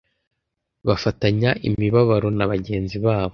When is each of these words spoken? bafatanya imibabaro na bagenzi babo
bafatanya 0.87 1.49
imibabaro 1.67 2.27
na 2.37 2.45
bagenzi 2.51 2.97
babo 3.05 3.29